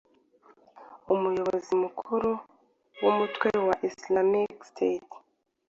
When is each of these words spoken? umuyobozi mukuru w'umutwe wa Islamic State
umuyobozi 1.13 1.71
mukuru 1.83 2.29
w'umutwe 3.01 3.49
wa 3.67 3.75
Islamic 3.89 4.53
State 4.71 5.15